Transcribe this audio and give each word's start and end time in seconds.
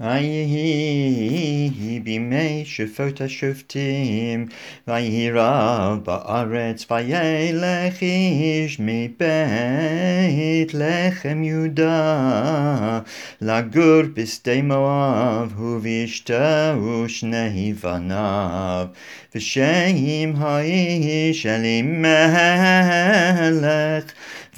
ויהי 0.00 2.00
בימי 2.04 2.62
שפוט 2.64 3.20
השופטים, 3.20 4.46
ויהי 4.88 5.30
רב 5.30 5.98
בארץ, 6.04 6.86
וילך 6.90 8.02
איש 8.02 8.80
מבית 8.80 10.74
לחם 10.74 11.42
יהודה, 11.42 13.00
לגור 13.40 14.02
בשדה 14.14 14.62
מואב, 14.62 15.52
הוא 15.56 15.80
ואשתו 15.82 17.04
ושני 17.04 17.74
בניו, 17.82 18.86
ושם 19.34 20.32
האיש 20.36 21.46
אלימלך, 21.46 22.14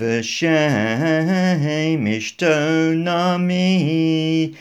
ושם 0.00 2.06
אשתו 2.18 2.46
נעמי. 2.94 4.52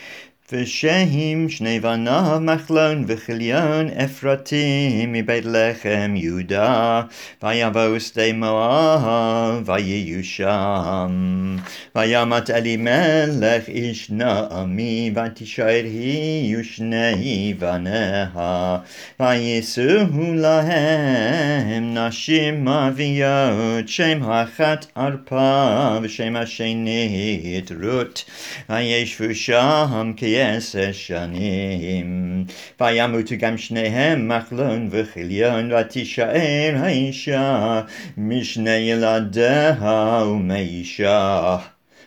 ושהם 0.53 1.49
שני 1.49 1.81
בניו 1.81 2.39
מחלון 2.41 3.05
וכליון 3.07 3.89
אפרתים 3.89 5.13
מבית 5.13 5.45
לחם 5.45 6.15
יהודה, 6.17 7.03
ויבואו 7.43 8.01
שדה 8.01 8.33
מואב, 8.33 9.63
ויהיו 9.69 10.25
שם. 10.25 11.57
וימת 11.97 12.51
אלימלך 12.51 13.69
איש 13.69 14.11
נעמי, 14.11 15.15
ותישאר 15.15 15.85
היא 15.85 16.57
ושני 16.59 17.55
בניה, 17.59 18.79
ויישאו 19.21 20.35
להם 20.35 21.95
נשים 21.95 22.69
ערביות, 22.69 23.89
שם 23.89 24.23
האחת 24.23 24.87
ערפה, 24.95 25.99
ושם 26.03 26.37
השנית 26.37 27.73
רות, 27.83 28.25
וישבו 28.71 29.35
שם 29.35 30.13
כי 30.17 30.40
עשר 30.41 30.93
שנים. 30.93 32.45
וימותו 32.81 33.35
גם 33.39 33.59
שניהם 33.59 34.29
מחלון 34.29 34.89
וכליון, 34.91 35.73
ותישאר 35.73 36.75
האישה 36.77 37.81
משני 38.17 38.71
ילדיה 38.71 40.25
ומאישה. 40.27 41.57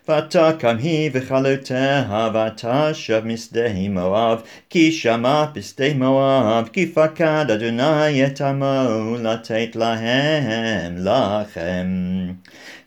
ותקם 0.09 0.77
היא 0.79 1.09
וכלותיה, 1.13 2.29
ותשב 2.33 3.21
משדה 3.25 3.73
מואב, 3.89 4.41
כי 4.69 4.91
שמע 4.91 5.45
בשדה 5.53 5.93
מואב, 5.93 6.69
כי 6.73 6.91
פקד 6.93 7.45
אדוני 7.53 8.25
את 8.25 8.41
עמו, 8.41 9.15
לתת 9.19 9.75
להם 9.75 10.95
לחם. 10.97 11.87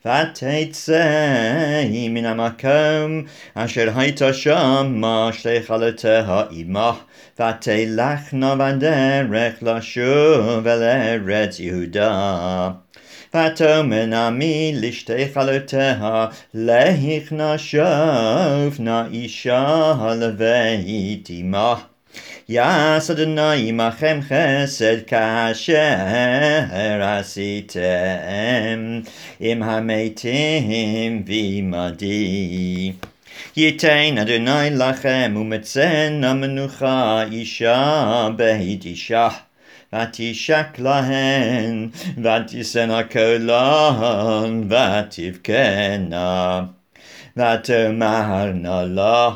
ותצא 0.07 1.85
מן 2.11 2.25
המקום 2.25 3.23
אשר 3.55 3.89
הייתה 3.97 4.33
שמה 4.33 5.31
שתי 5.33 5.63
חלותיה 5.63 6.43
עמה, 6.51 6.93
ותלכנה 7.41 8.55
בדרך 8.57 9.63
לשוב 9.63 10.67
אל 10.67 10.83
ארץ 10.83 11.61
יהודה. 11.61 12.71
ותאמר 13.37 14.07
נעמי 14.07 14.73
לשתי 14.75 15.29
חלותיה, 15.35 16.27
נא 18.79 19.03
אישה 19.13 19.95
לבית 20.21 21.29
עמה. 21.31 21.75
יעש 22.49 23.11
אדוני 23.11 23.69
עמכם 23.69 24.21
חסד 24.23 24.97
כאשר 25.07 25.95
עשיתם 27.03 27.81
עם 29.41 29.63
המתים 29.63 31.23
ועמדי. 31.27 32.93
ייתן 33.57 34.19
אדוני 34.21 34.71
לכם 34.71 35.35
ומצן 35.37 36.25
המנוחה 36.25 37.23
אישה 37.33 38.29
בית 38.37 38.85
אישה. 38.85 39.29
ותשק 39.96 40.80
להן, 40.80 41.90
ותשנא 42.24 43.02
קולן, 43.04 44.64
ותבכנה. 44.70 46.62
ותאמרנה 47.38 48.84
לה, 48.84 49.30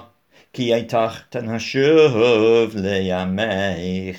כי 0.54 0.76
איתך 0.76 1.22
תנשוב 1.30 2.76
לימך. 2.76 4.18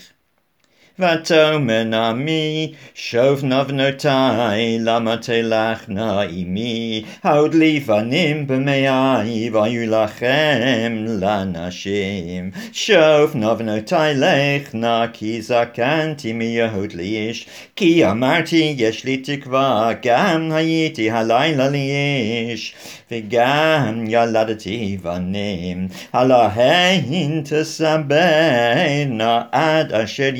ותאמר 1.00 1.82
נעמי, 1.84 2.72
שוב 2.94 3.44
נא 3.44 3.62
בנותי, 3.62 4.78
למה 4.80 5.16
תלכנה 5.16 6.20
עמי? 6.20 7.04
עוד 7.24 7.54
לבנים 7.54 8.46
במאי, 8.46 9.50
והיו 9.50 9.90
לכם 9.90 11.04
לנשים. 11.08 12.50
שוב 12.72 13.34
נא 13.34 13.54
בנותי 13.54 13.94
לכנה, 14.14 15.04
כי 15.12 15.42
זקנתי 15.42 16.32
מיהוד 16.32 16.92
לאיש. 16.92 17.46
כי 17.76 18.06
אמרתי, 18.06 18.74
יש 18.78 19.04
לי 19.04 19.16
תקווה, 19.16 19.90
גם 20.02 20.52
הייתי 20.52 21.10
הלילה 21.10 21.68
לאיש. 21.68 22.74
וגם 23.10 24.04
ילדתי 24.08 24.98
בנים, 25.02 25.88
עליהן 26.12 27.42
תסברנה 27.44 29.42
עד 29.52 29.92
אשר 29.92 30.30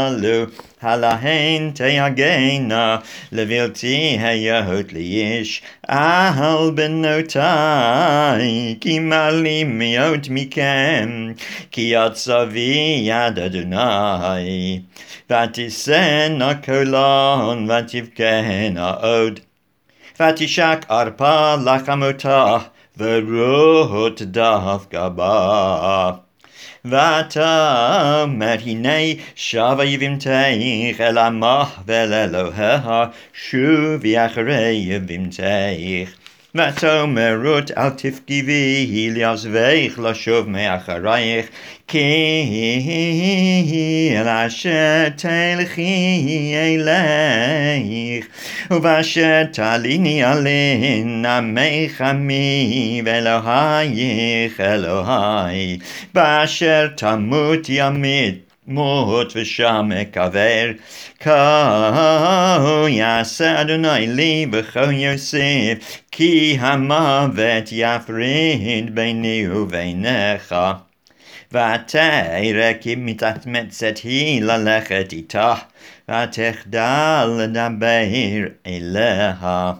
יגדלו, 0.00 0.44
עליהן 0.80 1.70
תהגנה 1.74 2.96
לבלתי 3.32 4.16
היות 4.20 4.92
לאיש, 4.92 5.62
על 5.88 6.70
בנותי, 6.74 7.38
כי 8.80 8.98
מעלים 8.98 9.78
מאוד 9.78 10.26
מכם, 10.30 11.32
כי 11.70 11.80
יד 11.80 12.12
צבי 12.12 13.02
יד 13.04 13.38
אדוני, 13.38 14.80
ותישאנה 15.30 16.54
קולן 16.54 17.66
ותבכנה 17.70 18.90
עוד. 18.90 19.40
ותשק 20.20 20.86
ארפה 20.90 21.54
לחמותה, 21.64 22.58
ורות 22.98 24.22
דווקא 24.22 25.08
בה. 25.08 26.12
ותאמר 26.85 28.55
הנה 28.65 28.99
שבה 29.35 29.85
יבימתך 29.85 30.29
אל 30.99 31.17
עמך 31.17 31.81
ואל 31.85 32.13
אלוהיה, 32.13 33.05
שובי 33.33 34.25
אחרי 34.25 34.85
יבימתך. 34.87 35.43
ותאמר 36.55 37.39
רות 37.45 37.71
אל 37.77 37.89
תפגיבי 37.89 39.09
לעזבך 39.15 39.99
לשוב 40.03 40.49
מאחרייך 40.49 41.45
כי 41.87 42.17
אל 44.17 44.27
אשר 44.27 45.09
תלכי 45.15 46.53
אלייך 46.55 48.25
ובאשר 48.71 49.43
תליני 49.53 50.23
עלין 50.23 51.25
עמך 51.25 52.01
עמי 52.01 53.01
ואלוהיך 53.05 54.59
אלוהי 54.59 55.79
באשר 56.13 56.87
תמות 56.95 57.65
ימית 57.69 58.50
מות 58.71 59.33
ושם 59.35 59.89
אקבר. 60.01 60.71
כה 61.19 62.85
יעשה 62.89 63.61
אדוני 63.61 64.07
לי 64.07 64.45
בכל 64.45 64.91
יוסף, 64.91 66.01
כי 66.11 66.57
המוות 66.59 67.69
יפריד 67.71 68.95
ביני 68.95 69.45
וביניך. 69.49 70.55
ותרא 71.51 72.73
כי 72.81 72.95
מתאמצת 72.95 73.97
היא 74.03 74.41
ללכת 74.41 75.09
איתה, 75.11 75.53
ותחדל 76.09 77.29
לדבר 77.39 78.47
אליה. 78.67 79.73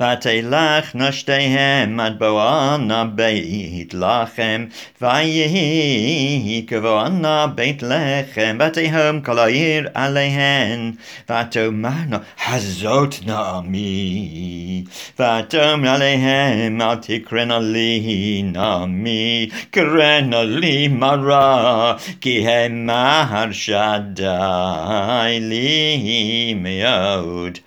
ותלכנה 0.00 1.12
שתיהם 1.12 2.00
עד 2.00 2.18
בואנה 2.18 3.04
בית 3.04 3.94
לחם, 3.94 4.64
ויהי 5.00 6.64
כבואנה 6.66 7.46
בית 7.46 7.82
לחם, 7.82 8.58
ותהום 8.60 9.20
כל 9.20 9.38
העיר 9.38 9.88
עליהן, 9.94 10.92
ותאמרנה 11.24 12.18
הזאת 12.48 13.14
נעמי, 13.26 14.84
ותאמר 15.14 15.88
עליהם 15.88 16.82
אל 16.82 16.96
תקרנה 16.96 17.58
לי 17.58 18.42
נעמי, 18.44 19.48
קרנה 19.70 20.42
לי 20.42 20.88
מרה, 20.88 21.94
כי 22.20 22.48
המר 22.48 23.52
שדי 23.52 25.38
לי 25.40 26.54
מאוד. 26.56 27.58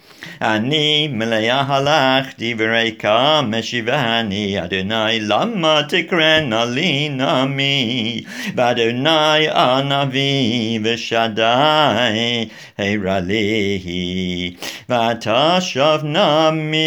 אני 0.42 1.08
מלאה 1.12 1.62
הלך 1.62 1.99
שלח 2.01 2.27
דבריך 2.39 3.09
משיבני, 3.43 4.65
אדוני 4.65 5.21
למה 5.21 5.81
תקראנה 5.89 6.65
לי 6.65 7.09
נעמי, 7.09 8.21
ואדוני 8.57 9.49
ענבי 9.49 10.79
ושדי 10.83 11.43
הרע 12.79 13.21
לי, 13.21 14.55
ואתה 14.89 15.61
שב 15.61 16.01
נעמי, 16.05 16.85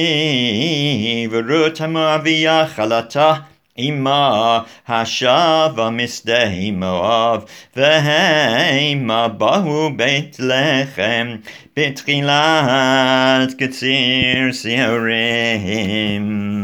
ורות 1.31 1.81
המואבייה 1.81 2.68
חלתה 2.68 3.33
עמה 3.78 4.60
השבה 4.88 5.90
משדה 5.90 6.50
מואב, 6.74 7.44
והמה 7.75 9.28
באו 9.28 9.90
בית 9.96 10.38
לחם 10.40 11.36
בתחילת 11.78 13.54
קציר 13.60 14.52
שעורים. 14.52 16.62